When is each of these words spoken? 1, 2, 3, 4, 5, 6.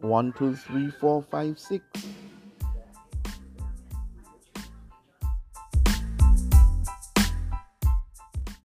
1, 0.00 0.32
2, 0.32 0.54
3, 0.54 0.92
4, 0.92 1.22
5, 1.22 1.58
6. 1.58 1.82